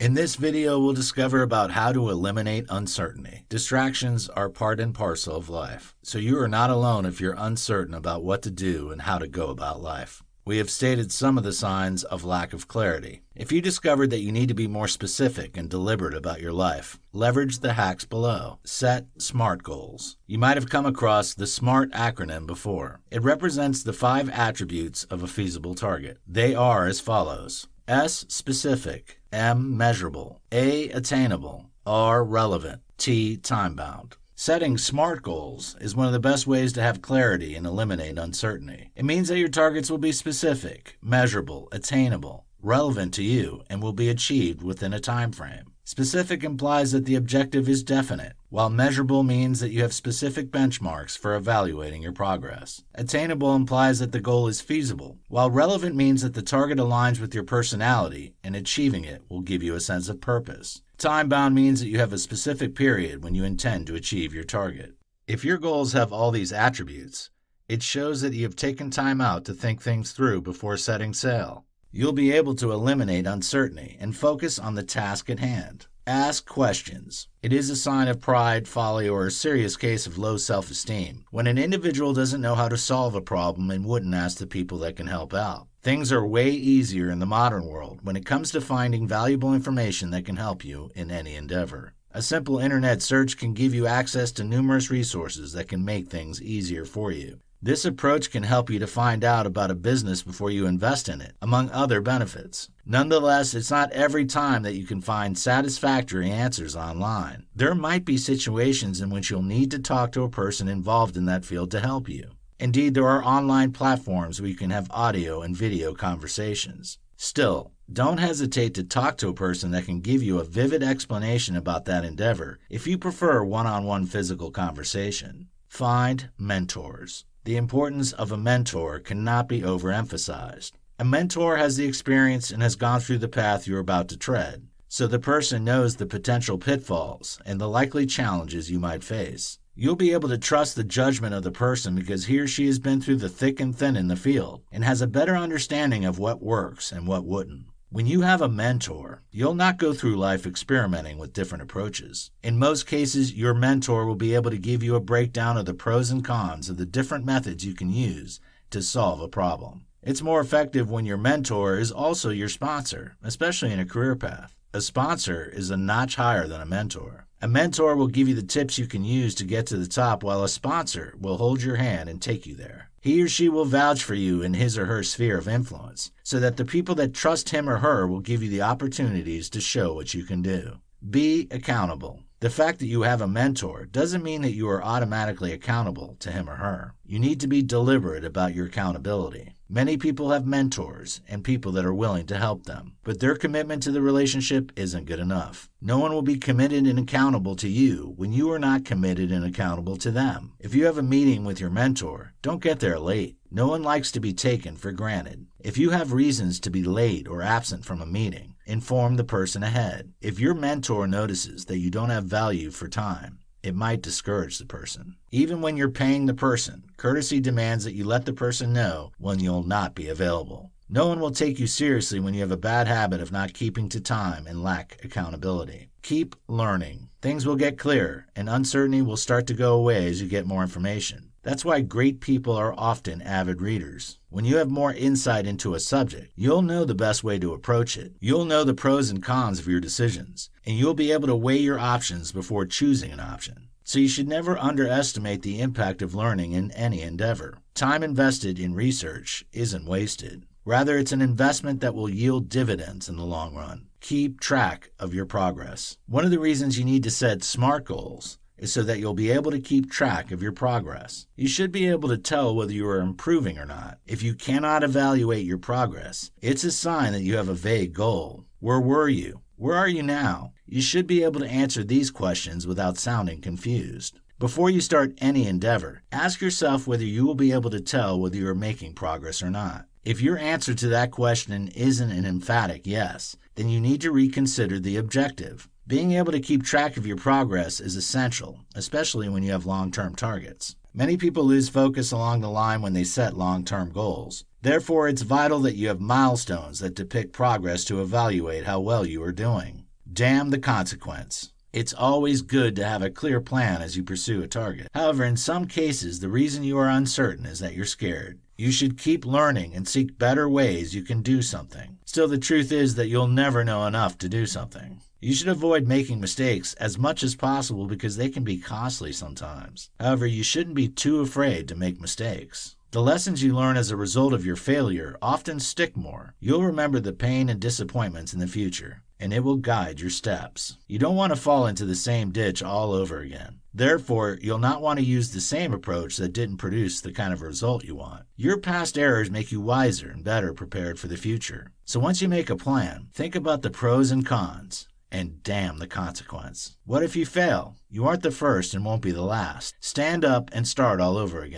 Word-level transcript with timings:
In 0.00 0.14
this 0.14 0.36
video, 0.36 0.78
we'll 0.78 0.92
discover 0.92 1.42
about 1.42 1.72
how 1.72 1.90
to 1.90 2.08
eliminate 2.08 2.66
uncertainty. 2.68 3.42
Distractions 3.48 4.28
are 4.28 4.48
part 4.48 4.78
and 4.78 4.94
parcel 4.94 5.34
of 5.34 5.48
life, 5.48 5.92
so 6.04 6.18
you 6.18 6.38
are 6.38 6.46
not 6.46 6.70
alone 6.70 7.04
if 7.04 7.20
you're 7.20 7.34
uncertain 7.36 7.94
about 7.94 8.22
what 8.22 8.40
to 8.42 8.50
do 8.50 8.92
and 8.92 9.02
how 9.02 9.18
to 9.18 9.26
go 9.26 9.48
about 9.48 9.82
life. 9.82 10.22
We 10.44 10.58
have 10.58 10.70
stated 10.70 11.10
some 11.10 11.36
of 11.36 11.42
the 11.42 11.52
signs 11.52 12.04
of 12.04 12.24
lack 12.24 12.52
of 12.52 12.68
clarity. 12.68 13.22
If 13.34 13.50
you 13.50 13.60
discovered 13.60 14.10
that 14.10 14.20
you 14.20 14.30
need 14.30 14.46
to 14.46 14.54
be 14.54 14.68
more 14.68 14.86
specific 14.86 15.56
and 15.56 15.68
deliberate 15.68 16.14
about 16.14 16.40
your 16.40 16.52
life, 16.52 17.00
leverage 17.12 17.58
the 17.58 17.72
hacks 17.72 18.04
below. 18.04 18.60
Set 18.62 19.06
SMART 19.18 19.64
goals. 19.64 20.16
You 20.28 20.38
might 20.38 20.56
have 20.56 20.70
come 20.70 20.86
across 20.86 21.34
the 21.34 21.46
SMART 21.48 21.90
acronym 21.90 22.46
before. 22.46 23.00
It 23.10 23.24
represents 23.24 23.82
the 23.82 23.92
five 23.92 24.30
attributes 24.30 25.02
of 25.10 25.24
a 25.24 25.26
feasible 25.26 25.74
target. 25.74 26.18
They 26.24 26.54
are 26.54 26.86
as 26.86 27.00
follows 27.00 27.66
S 27.88 28.26
specific, 28.28 29.18
M 29.32 29.74
measurable, 29.74 30.42
A 30.52 30.90
attainable, 30.90 31.70
R 31.86 32.22
relevant, 32.22 32.82
T 32.98 33.38
time 33.38 33.74
bound. 33.74 34.16
Setting 34.34 34.76
SMART 34.76 35.22
goals 35.22 35.74
is 35.80 35.96
one 35.96 36.06
of 36.06 36.12
the 36.12 36.20
best 36.20 36.46
ways 36.46 36.74
to 36.74 36.82
have 36.82 37.00
clarity 37.00 37.54
and 37.54 37.66
eliminate 37.66 38.18
uncertainty. 38.18 38.90
It 38.94 39.06
means 39.06 39.28
that 39.28 39.38
your 39.38 39.48
targets 39.48 39.90
will 39.90 39.96
be 39.96 40.12
specific, 40.12 40.98
measurable, 41.00 41.66
attainable, 41.72 42.44
relevant 42.60 43.14
to 43.14 43.22
you, 43.22 43.62
and 43.70 43.82
will 43.82 43.94
be 43.94 44.10
achieved 44.10 44.62
within 44.62 44.92
a 44.92 45.00
time 45.00 45.32
frame. 45.32 45.72
Specific 45.90 46.44
implies 46.44 46.92
that 46.92 47.06
the 47.06 47.14
objective 47.14 47.66
is 47.66 47.82
definite, 47.82 48.34
while 48.50 48.68
measurable 48.68 49.22
means 49.22 49.60
that 49.60 49.70
you 49.70 49.80
have 49.80 49.94
specific 49.94 50.50
benchmarks 50.50 51.16
for 51.16 51.34
evaluating 51.34 52.02
your 52.02 52.12
progress. 52.12 52.84
Attainable 52.94 53.54
implies 53.54 53.98
that 53.98 54.12
the 54.12 54.20
goal 54.20 54.48
is 54.48 54.60
feasible, 54.60 55.16
while 55.28 55.50
relevant 55.50 55.96
means 55.96 56.20
that 56.20 56.34
the 56.34 56.42
target 56.42 56.76
aligns 56.76 57.22
with 57.22 57.34
your 57.34 57.42
personality 57.42 58.34
and 58.44 58.54
achieving 58.54 59.06
it 59.06 59.22
will 59.30 59.40
give 59.40 59.62
you 59.62 59.74
a 59.74 59.80
sense 59.80 60.10
of 60.10 60.20
purpose. 60.20 60.82
Time 60.98 61.26
bound 61.26 61.54
means 61.54 61.80
that 61.80 61.88
you 61.88 61.98
have 61.98 62.12
a 62.12 62.18
specific 62.18 62.74
period 62.74 63.24
when 63.24 63.34
you 63.34 63.44
intend 63.44 63.86
to 63.86 63.94
achieve 63.94 64.34
your 64.34 64.44
target. 64.44 64.92
If 65.26 65.42
your 65.42 65.56
goals 65.56 65.94
have 65.94 66.12
all 66.12 66.30
these 66.30 66.52
attributes, 66.52 67.30
it 67.66 67.82
shows 67.82 68.20
that 68.20 68.34
you 68.34 68.42
have 68.42 68.56
taken 68.56 68.90
time 68.90 69.22
out 69.22 69.46
to 69.46 69.54
think 69.54 69.80
things 69.80 70.12
through 70.12 70.42
before 70.42 70.76
setting 70.76 71.14
sail. 71.14 71.64
You'll 71.90 72.12
be 72.12 72.32
able 72.32 72.54
to 72.56 72.70
eliminate 72.70 73.26
uncertainty 73.26 73.96
and 73.98 74.14
focus 74.14 74.58
on 74.58 74.74
the 74.74 74.82
task 74.82 75.30
at 75.30 75.38
hand. 75.38 75.86
Ask 76.06 76.46
questions. 76.46 77.28
It 77.42 77.50
is 77.50 77.70
a 77.70 77.76
sign 77.76 78.08
of 78.08 78.20
pride, 78.20 78.68
folly, 78.68 79.08
or 79.08 79.26
a 79.26 79.30
serious 79.30 79.74
case 79.76 80.06
of 80.06 80.18
low 80.18 80.36
self 80.36 80.70
esteem 80.70 81.24
when 81.30 81.46
an 81.46 81.56
individual 81.56 82.12
doesn't 82.12 82.42
know 82.42 82.54
how 82.54 82.68
to 82.68 82.76
solve 82.76 83.14
a 83.14 83.22
problem 83.22 83.70
and 83.70 83.86
wouldn't 83.86 84.14
ask 84.14 84.36
the 84.36 84.46
people 84.46 84.76
that 84.78 84.96
can 84.96 85.06
help 85.06 85.32
out. 85.32 85.66
Things 85.82 86.12
are 86.12 86.26
way 86.26 86.50
easier 86.50 87.10
in 87.10 87.20
the 87.20 87.26
modern 87.26 87.64
world 87.64 88.00
when 88.02 88.16
it 88.16 88.26
comes 88.26 88.50
to 88.50 88.60
finding 88.60 89.08
valuable 89.08 89.54
information 89.54 90.10
that 90.10 90.26
can 90.26 90.36
help 90.36 90.66
you 90.66 90.90
in 90.94 91.10
any 91.10 91.36
endeavor. 91.36 91.94
A 92.12 92.20
simple 92.20 92.58
internet 92.58 93.00
search 93.00 93.38
can 93.38 93.54
give 93.54 93.72
you 93.74 93.86
access 93.86 94.30
to 94.32 94.44
numerous 94.44 94.90
resources 94.90 95.52
that 95.52 95.68
can 95.68 95.84
make 95.84 96.08
things 96.08 96.42
easier 96.42 96.84
for 96.84 97.12
you. 97.12 97.40
This 97.60 97.84
approach 97.84 98.30
can 98.30 98.44
help 98.44 98.70
you 98.70 98.78
to 98.78 98.86
find 98.86 99.24
out 99.24 99.44
about 99.44 99.72
a 99.72 99.74
business 99.74 100.22
before 100.22 100.48
you 100.48 100.66
invest 100.66 101.08
in 101.08 101.20
it, 101.20 101.34
among 101.42 101.70
other 101.70 102.00
benefits. 102.00 102.70
Nonetheless, 102.86 103.52
it's 103.52 103.72
not 103.72 103.90
every 103.90 104.26
time 104.26 104.62
that 104.62 104.76
you 104.76 104.86
can 104.86 105.00
find 105.00 105.36
satisfactory 105.36 106.30
answers 106.30 106.76
online. 106.76 107.46
There 107.56 107.74
might 107.74 108.04
be 108.04 108.16
situations 108.16 109.00
in 109.00 109.10
which 109.10 109.28
you'll 109.28 109.42
need 109.42 109.72
to 109.72 109.80
talk 109.80 110.12
to 110.12 110.22
a 110.22 110.28
person 110.28 110.68
involved 110.68 111.16
in 111.16 111.24
that 111.24 111.44
field 111.44 111.72
to 111.72 111.80
help 111.80 112.08
you. 112.08 112.30
Indeed, 112.60 112.94
there 112.94 113.08
are 113.08 113.24
online 113.24 113.72
platforms 113.72 114.40
where 114.40 114.48
you 114.48 114.56
can 114.56 114.70
have 114.70 114.88
audio 114.92 115.42
and 115.42 115.56
video 115.56 115.94
conversations. 115.94 116.98
Still, 117.16 117.72
don't 117.92 118.18
hesitate 118.18 118.74
to 118.74 118.84
talk 118.84 119.16
to 119.18 119.28
a 119.30 119.34
person 119.34 119.72
that 119.72 119.84
can 119.84 120.00
give 120.00 120.22
you 120.22 120.38
a 120.38 120.44
vivid 120.44 120.84
explanation 120.84 121.56
about 121.56 121.86
that 121.86 122.04
endeavor 122.04 122.60
if 122.70 122.86
you 122.86 122.98
prefer 122.98 123.42
one 123.42 123.66
on 123.66 123.82
one 123.82 124.06
physical 124.06 124.52
conversation. 124.52 125.48
Find 125.66 126.30
mentors. 126.38 127.24
The 127.48 127.56
importance 127.56 128.12
of 128.12 128.30
a 128.30 128.36
mentor 128.36 128.98
cannot 128.98 129.48
be 129.48 129.62
overemphasized. 129.62 130.72
A 130.98 131.04
mentor 131.06 131.56
has 131.56 131.78
the 131.78 131.86
experience 131.86 132.50
and 132.50 132.62
has 132.62 132.76
gone 132.76 133.00
through 133.00 133.20
the 133.20 133.26
path 133.26 133.66
you're 133.66 133.78
about 133.78 134.08
to 134.08 134.18
tread, 134.18 134.68
so 134.86 135.06
the 135.06 135.18
person 135.18 135.64
knows 135.64 135.96
the 135.96 136.04
potential 136.04 136.58
pitfalls 136.58 137.40
and 137.46 137.58
the 137.58 137.66
likely 137.66 138.04
challenges 138.04 138.70
you 138.70 138.78
might 138.78 139.02
face. 139.02 139.58
You'll 139.74 139.96
be 139.96 140.12
able 140.12 140.28
to 140.28 140.36
trust 140.36 140.76
the 140.76 140.84
judgment 140.84 141.32
of 141.32 141.42
the 141.42 141.50
person 141.50 141.94
because 141.94 142.26
he 142.26 142.38
or 142.38 142.46
she 142.46 142.66
has 142.66 142.78
been 142.78 143.00
through 143.00 143.16
the 143.16 143.30
thick 143.30 143.60
and 143.60 143.74
thin 143.74 143.96
in 143.96 144.08
the 144.08 144.16
field 144.16 144.60
and 144.70 144.84
has 144.84 145.00
a 145.00 145.06
better 145.06 145.34
understanding 145.34 146.04
of 146.04 146.18
what 146.18 146.42
works 146.42 146.92
and 146.92 147.08
what 147.08 147.24
wouldn't. 147.24 147.64
When 147.90 148.04
you 148.04 148.20
have 148.20 148.42
a 148.42 148.50
mentor, 148.50 149.22
you'll 149.30 149.54
not 149.54 149.78
go 149.78 149.94
through 149.94 150.16
life 150.16 150.44
experimenting 150.44 151.16
with 151.16 151.32
different 151.32 151.62
approaches. 151.62 152.30
In 152.42 152.58
most 152.58 152.86
cases, 152.86 153.32
your 153.32 153.54
mentor 153.54 154.04
will 154.04 154.14
be 154.14 154.34
able 154.34 154.50
to 154.50 154.58
give 154.58 154.82
you 154.82 154.94
a 154.94 155.00
breakdown 155.00 155.56
of 155.56 155.64
the 155.64 155.72
pros 155.72 156.10
and 156.10 156.22
cons 156.22 156.68
of 156.68 156.76
the 156.76 156.84
different 156.84 157.24
methods 157.24 157.64
you 157.64 157.72
can 157.72 157.90
use 157.90 158.40
to 158.72 158.82
solve 158.82 159.22
a 159.22 159.28
problem. 159.28 159.86
It's 160.02 160.20
more 160.20 160.38
effective 160.38 160.90
when 160.90 161.06
your 161.06 161.16
mentor 161.16 161.78
is 161.78 161.90
also 161.90 162.28
your 162.28 162.50
sponsor, 162.50 163.16
especially 163.22 163.72
in 163.72 163.80
a 163.80 163.86
career 163.86 164.16
path. 164.16 164.54
A 164.74 164.82
sponsor 164.82 165.50
is 165.50 165.70
a 165.70 165.76
notch 165.78 166.16
higher 166.16 166.46
than 166.46 166.60
a 166.60 166.66
mentor. 166.66 167.26
A 167.40 167.48
mentor 167.48 167.96
will 167.96 168.08
give 168.08 168.28
you 168.28 168.34
the 168.34 168.42
tips 168.42 168.76
you 168.76 168.86
can 168.86 169.02
use 169.02 169.34
to 169.36 169.44
get 169.44 169.66
to 169.68 169.78
the 169.78 169.88
top, 169.88 170.22
while 170.22 170.44
a 170.44 170.48
sponsor 170.50 171.14
will 171.18 171.38
hold 171.38 171.62
your 171.62 171.76
hand 171.76 172.10
and 172.10 172.20
take 172.20 172.46
you 172.46 172.54
there. 172.54 172.90
He 173.08 173.22
or 173.22 173.28
she 173.28 173.48
will 173.48 173.64
vouch 173.64 174.04
for 174.04 174.12
you 174.12 174.42
in 174.42 174.52
his 174.52 174.76
or 174.76 174.84
her 174.84 175.02
sphere 175.02 175.38
of 175.38 175.48
influence, 175.48 176.12
so 176.22 176.38
that 176.40 176.58
the 176.58 176.64
people 176.66 176.94
that 176.96 177.14
trust 177.14 177.48
him 177.48 177.66
or 177.66 177.78
her 177.78 178.06
will 178.06 178.20
give 178.20 178.42
you 178.42 178.50
the 178.50 178.60
opportunities 178.60 179.48
to 179.48 179.62
show 179.62 179.94
what 179.94 180.12
you 180.12 180.24
can 180.24 180.42
do. 180.42 180.80
Be 181.08 181.48
accountable. 181.50 182.20
The 182.40 182.50
fact 182.50 182.78
that 182.78 182.86
you 182.86 183.02
have 183.02 183.20
a 183.20 183.26
mentor 183.26 183.84
doesn't 183.86 184.22
mean 184.22 184.42
that 184.42 184.54
you 184.54 184.68
are 184.68 184.84
automatically 184.84 185.52
accountable 185.52 186.14
to 186.20 186.30
him 186.30 186.48
or 186.48 186.54
her. 186.54 186.94
You 187.04 187.18
need 187.18 187.40
to 187.40 187.48
be 187.48 187.62
deliberate 187.62 188.24
about 188.24 188.54
your 188.54 188.66
accountability. 188.66 189.54
Many 189.68 189.96
people 189.96 190.30
have 190.30 190.46
mentors 190.46 191.20
and 191.28 191.42
people 191.42 191.72
that 191.72 191.84
are 191.84 191.92
willing 191.92 192.26
to 192.26 192.38
help 192.38 192.62
them, 192.62 192.94
but 193.02 193.18
their 193.18 193.34
commitment 193.34 193.82
to 193.82 193.90
the 193.90 194.00
relationship 194.00 194.70
isn't 194.76 195.06
good 195.06 195.18
enough. 195.18 195.68
No 195.80 195.98
one 195.98 196.12
will 196.12 196.22
be 196.22 196.38
committed 196.38 196.86
and 196.86 196.98
accountable 197.00 197.56
to 197.56 197.68
you 197.68 198.14
when 198.16 198.32
you 198.32 198.52
are 198.52 198.58
not 198.60 198.84
committed 198.84 199.32
and 199.32 199.44
accountable 199.44 199.96
to 199.96 200.12
them. 200.12 200.52
If 200.60 200.76
you 200.76 200.86
have 200.86 200.96
a 200.96 201.02
meeting 201.02 201.44
with 201.44 201.60
your 201.60 201.70
mentor, 201.70 202.34
don't 202.40 202.62
get 202.62 202.78
there 202.78 203.00
late. 203.00 203.36
No 203.50 203.66
one 203.66 203.82
likes 203.82 204.12
to 204.12 204.20
be 204.20 204.32
taken 204.32 204.76
for 204.76 204.92
granted. 204.92 205.46
If 205.58 205.76
you 205.76 205.90
have 205.90 206.12
reasons 206.12 206.60
to 206.60 206.70
be 206.70 206.84
late 206.84 207.26
or 207.26 207.42
absent 207.42 207.84
from 207.84 208.00
a 208.00 208.06
meeting, 208.06 208.54
inform 208.68 209.16
the 209.16 209.24
person 209.24 209.62
ahead. 209.62 210.12
If 210.20 210.38
your 210.38 210.54
mentor 210.54 211.06
notices 211.06 211.64
that 211.64 211.78
you 211.78 211.90
don't 211.90 212.10
have 212.10 212.24
value 212.24 212.70
for 212.70 212.86
time, 212.86 213.38
it 213.62 213.74
might 213.74 214.02
discourage 214.02 214.58
the 214.58 214.66
person. 214.66 215.16
Even 215.30 215.60
when 215.60 215.76
you're 215.76 215.90
paying 215.90 216.26
the 216.26 216.34
person, 216.34 216.84
courtesy 216.96 217.40
demands 217.40 217.84
that 217.84 217.94
you 217.94 218.04
let 218.04 218.26
the 218.26 218.32
person 218.32 218.72
know 218.72 219.10
when 219.18 219.40
you'll 219.40 219.66
not 219.66 219.94
be 219.94 220.08
available. 220.08 220.70
No 220.90 221.06
one 221.06 221.20
will 221.20 221.30
take 221.30 221.58
you 221.58 221.66
seriously 221.66 222.20
when 222.20 222.34
you 222.34 222.40
have 222.40 222.52
a 222.52 222.56
bad 222.56 222.88
habit 222.88 223.20
of 223.20 223.32
not 223.32 223.52
keeping 223.52 223.88
to 223.90 224.00
time 224.00 224.46
and 224.46 224.62
lack 224.62 224.98
accountability. 225.02 225.88
Keep 226.02 226.36
learning. 226.46 227.08
Things 227.20 227.44
will 227.44 227.56
get 227.56 227.78
clearer, 227.78 228.26
and 228.36 228.48
uncertainty 228.48 229.02
will 229.02 229.16
start 229.16 229.46
to 229.48 229.54
go 229.54 229.74
away 229.74 230.06
as 230.06 230.22
you 230.22 230.28
get 230.28 230.46
more 230.46 230.62
information. 230.62 231.32
That's 231.48 231.64
why 231.64 231.80
great 231.80 232.20
people 232.20 232.54
are 232.54 232.74
often 232.76 233.22
avid 233.22 233.62
readers. 233.62 234.18
When 234.28 234.44
you 234.44 234.56
have 234.58 234.68
more 234.68 234.92
insight 234.92 235.46
into 235.46 235.72
a 235.72 235.80
subject, 235.80 236.30
you'll 236.36 236.60
know 236.60 236.84
the 236.84 236.94
best 236.94 237.24
way 237.24 237.38
to 237.38 237.54
approach 237.54 237.96
it. 237.96 238.12
You'll 238.20 238.44
know 238.44 238.64
the 238.64 238.74
pros 238.74 239.08
and 239.08 239.22
cons 239.22 239.58
of 239.58 239.66
your 239.66 239.80
decisions, 239.80 240.50
and 240.66 240.76
you'll 240.76 240.92
be 240.92 241.10
able 241.10 241.26
to 241.26 241.34
weigh 241.34 241.56
your 241.56 241.78
options 241.78 242.32
before 242.32 242.66
choosing 242.66 243.12
an 243.12 243.20
option. 243.20 243.70
So 243.82 243.98
you 243.98 244.08
should 244.08 244.28
never 244.28 244.58
underestimate 244.58 245.40
the 245.40 245.62
impact 245.62 246.02
of 246.02 246.14
learning 246.14 246.52
in 246.52 246.70
any 246.72 247.00
endeavor. 247.00 247.56
Time 247.72 248.02
invested 248.02 248.58
in 248.58 248.74
research 248.74 249.46
isn't 249.50 249.88
wasted. 249.88 250.44
Rather, 250.66 250.98
it's 250.98 251.12
an 251.12 251.22
investment 251.22 251.80
that 251.80 251.94
will 251.94 252.10
yield 252.10 252.50
dividends 252.50 253.08
in 253.08 253.16
the 253.16 253.24
long 253.24 253.54
run. 253.54 253.86
Keep 254.02 254.38
track 254.40 254.90
of 254.98 255.14
your 255.14 255.24
progress. 255.24 255.96
One 256.06 256.26
of 256.26 256.30
the 256.30 256.38
reasons 256.38 256.78
you 256.78 256.84
need 256.84 257.04
to 257.04 257.10
set 257.10 257.42
SMART 257.42 257.86
goals 257.86 258.38
is 258.58 258.72
so 258.72 258.82
that 258.82 258.98
you'll 258.98 259.14
be 259.14 259.30
able 259.30 259.50
to 259.50 259.60
keep 259.60 259.90
track 259.90 260.30
of 260.30 260.42
your 260.42 260.52
progress. 260.52 261.26
You 261.36 261.48
should 261.48 261.72
be 261.72 261.88
able 261.88 262.08
to 262.08 262.18
tell 262.18 262.54
whether 262.54 262.72
you 262.72 262.86
are 262.88 263.00
improving 263.00 263.58
or 263.58 263.66
not. 263.66 263.98
If 264.06 264.22
you 264.22 264.34
cannot 264.34 264.82
evaluate 264.82 265.46
your 265.46 265.58
progress, 265.58 266.30
it's 266.42 266.64
a 266.64 266.70
sign 266.70 267.12
that 267.12 267.22
you 267.22 267.36
have 267.36 267.48
a 267.48 267.54
vague 267.54 267.92
goal. 267.92 268.44
Where 268.60 268.80
were 268.80 269.08
you? 269.08 269.40
Where 269.56 269.76
are 269.76 269.88
you 269.88 270.02
now? 270.02 270.52
You 270.66 270.82
should 270.82 271.06
be 271.06 271.24
able 271.24 271.40
to 271.40 271.48
answer 271.48 271.82
these 271.82 272.10
questions 272.10 272.66
without 272.66 272.98
sounding 272.98 273.40
confused. 273.40 274.20
Before 274.38 274.70
you 274.70 274.80
start 274.80 275.18
any 275.18 275.48
endeavor, 275.48 276.02
ask 276.12 276.40
yourself 276.40 276.86
whether 276.86 277.04
you 277.04 277.26
will 277.26 277.34
be 277.34 277.52
able 277.52 277.70
to 277.70 277.80
tell 277.80 278.20
whether 278.20 278.36
you 278.36 278.48
are 278.48 278.54
making 278.54 278.94
progress 278.94 279.42
or 279.42 279.50
not. 279.50 279.86
If 280.04 280.20
your 280.20 280.38
answer 280.38 280.74
to 280.74 280.88
that 280.88 281.10
question 281.10 281.68
isn't 281.74 282.10
an 282.10 282.24
emphatic 282.24 282.86
yes, 282.86 283.36
then 283.56 283.68
you 283.68 283.80
need 283.80 284.00
to 284.02 284.12
reconsider 284.12 284.78
the 284.78 284.96
objective. 284.96 285.68
Being 285.88 286.12
able 286.12 286.32
to 286.32 286.40
keep 286.40 286.64
track 286.64 286.98
of 286.98 287.06
your 287.06 287.16
progress 287.16 287.80
is 287.80 287.96
essential, 287.96 288.60
especially 288.74 289.26
when 289.30 289.42
you 289.42 289.52
have 289.52 289.64
long 289.64 289.90
term 289.90 290.14
targets. 290.14 290.76
Many 290.92 291.16
people 291.16 291.44
lose 291.44 291.70
focus 291.70 292.12
along 292.12 292.42
the 292.42 292.50
line 292.50 292.82
when 292.82 292.92
they 292.92 293.04
set 293.04 293.38
long 293.38 293.64
term 293.64 293.90
goals. 293.90 294.44
Therefore, 294.60 295.08
it's 295.08 295.22
vital 295.22 295.60
that 295.60 295.76
you 295.76 295.88
have 295.88 295.98
milestones 295.98 296.80
that 296.80 296.94
depict 296.94 297.32
progress 297.32 297.86
to 297.86 298.02
evaluate 298.02 298.66
how 298.66 298.80
well 298.80 299.06
you 299.06 299.22
are 299.22 299.32
doing. 299.32 299.86
damn 300.12 300.50
the 300.50 300.58
consequence. 300.58 301.54
It's 301.72 301.94
always 301.94 302.42
good 302.42 302.76
to 302.76 302.84
have 302.84 303.00
a 303.02 303.08
clear 303.08 303.40
plan 303.40 303.80
as 303.80 303.96
you 303.96 304.02
pursue 304.02 304.42
a 304.42 304.46
target. 304.46 304.88
However, 304.92 305.24
in 305.24 305.38
some 305.38 305.66
cases, 305.66 306.20
the 306.20 306.28
reason 306.28 306.64
you 306.64 306.76
are 306.76 306.88
uncertain 306.90 307.46
is 307.46 307.60
that 307.60 307.72
you're 307.74 307.86
scared. 307.86 308.40
You 308.58 308.72
should 308.72 308.98
keep 308.98 309.24
learning 309.24 309.74
and 309.74 309.88
seek 309.88 310.18
better 310.18 310.50
ways 310.50 310.94
you 310.94 311.02
can 311.02 311.22
do 311.22 311.40
something. 311.40 311.96
Still, 312.04 312.28
the 312.28 312.36
truth 312.36 312.72
is 312.72 312.96
that 312.96 313.08
you'll 313.08 313.26
never 313.26 313.64
know 313.64 313.86
enough 313.86 314.18
to 314.18 314.28
do 314.28 314.44
something. 314.44 315.00
You 315.20 315.34
should 315.34 315.48
avoid 315.48 315.88
making 315.88 316.20
mistakes 316.20 316.74
as 316.74 316.96
much 316.96 317.24
as 317.24 317.34
possible 317.34 317.88
because 317.88 318.16
they 318.16 318.28
can 318.28 318.44
be 318.44 318.56
costly 318.56 319.12
sometimes. 319.12 319.90
However, 319.98 320.28
you 320.28 320.44
shouldn't 320.44 320.76
be 320.76 320.86
too 320.86 321.18
afraid 321.18 321.66
to 321.66 321.74
make 321.74 322.00
mistakes. 322.00 322.76
The 322.92 323.02
lessons 323.02 323.42
you 323.42 323.52
learn 323.52 323.76
as 323.76 323.90
a 323.90 323.96
result 323.96 324.32
of 324.32 324.46
your 324.46 324.54
failure 324.54 325.18
often 325.20 325.58
stick 325.58 325.96
more. 325.96 326.36
You'll 326.38 326.62
remember 326.62 327.00
the 327.00 327.12
pain 327.12 327.48
and 327.48 327.58
disappointments 327.58 328.32
in 328.32 328.38
the 328.38 328.46
future, 328.46 329.02
and 329.18 329.32
it 329.32 329.42
will 329.42 329.56
guide 329.56 329.98
your 329.98 330.08
steps. 330.08 330.76
You 330.86 331.00
don't 331.00 331.16
want 331.16 331.34
to 331.34 331.40
fall 331.40 331.66
into 331.66 331.84
the 331.84 331.96
same 331.96 332.30
ditch 332.30 332.62
all 332.62 332.92
over 332.92 333.18
again. 333.18 333.58
Therefore, 333.74 334.38
you'll 334.40 334.58
not 334.58 334.82
want 334.82 335.00
to 335.00 335.04
use 335.04 335.32
the 335.32 335.40
same 335.40 335.74
approach 335.74 336.16
that 336.18 336.32
didn't 336.32 336.58
produce 336.58 337.00
the 337.00 337.12
kind 337.12 337.32
of 337.32 337.42
result 337.42 337.82
you 337.82 337.96
want. 337.96 338.22
Your 338.36 338.56
past 338.56 338.96
errors 338.96 339.32
make 339.32 339.50
you 339.50 339.60
wiser 339.60 340.10
and 340.10 340.22
better 340.22 340.54
prepared 340.54 340.96
for 341.00 341.08
the 341.08 341.16
future. 341.16 341.72
So 341.84 341.98
once 341.98 342.22
you 342.22 342.28
make 342.28 342.50
a 342.50 342.56
plan, 342.56 343.08
think 343.12 343.34
about 343.34 343.62
the 343.62 343.70
pros 343.70 344.12
and 344.12 344.24
cons 344.24 344.86
and 345.10 345.42
damn 345.42 345.78
the 345.78 345.86
consequence. 345.86 346.76
What 346.84 347.02
if 347.02 347.16
you 347.16 347.24
fail? 347.24 347.76
You 347.90 348.06
aren't 348.06 348.22
the 348.22 348.30
first 348.30 348.74
and 348.74 348.84
won't 348.84 349.02
be 349.02 349.12
the 349.12 349.22
last. 349.22 349.74
Stand 349.80 350.24
up 350.24 350.50
and 350.52 350.68
start 350.68 351.00
all 351.00 351.16
over 351.16 351.40
again. 351.42 351.56